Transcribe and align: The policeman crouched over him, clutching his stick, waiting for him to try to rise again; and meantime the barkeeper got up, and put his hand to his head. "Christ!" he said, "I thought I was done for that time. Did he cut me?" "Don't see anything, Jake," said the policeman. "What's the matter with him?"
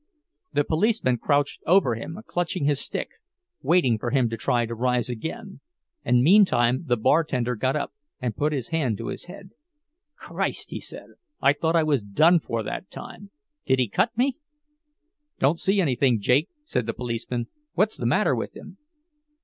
The 0.53 0.63
policeman 0.63 1.19
crouched 1.19 1.61
over 1.67 1.93
him, 1.93 2.17
clutching 2.25 2.65
his 2.65 2.79
stick, 2.79 3.09
waiting 3.61 3.99
for 3.99 4.09
him 4.09 4.31
to 4.31 4.35
try 4.35 4.65
to 4.65 4.73
rise 4.73 5.09
again; 5.11 5.59
and 6.03 6.23
meantime 6.23 6.85
the 6.87 6.97
barkeeper 6.97 7.55
got 7.55 7.75
up, 7.75 7.93
and 8.19 8.35
put 8.35 8.51
his 8.51 8.69
hand 8.69 8.97
to 8.97 9.09
his 9.09 9.25
head. 9.25 9.51
"Christ!" 10.15 10.71
he 10.71 10.79
said, 10.79 11.09
"I 11.39 11.53
thought 11.53 11.75
I 11.75 11.83
was 11.83 12.01
done 12.01 12.39
for 12.39 12.63
that 12.63 12.89
time. 12.89 13.29
Did 13.67 13.77
he 13.77 13.87
cut 13.89 14.17
me?" 14.17 14.37
"Don't 15.37 15.59
see 15.59 15.79
anything, 15.79 16.19
Jake," 16.19 16.49
said 16.63 16.87
the 16.87 16.93
policeman. 16.95 17.45
"What's 17.75 17.95
the 17.97 18.07
matter 18.07 18.35
with 18.35 18.55
him?" 18.57 18.79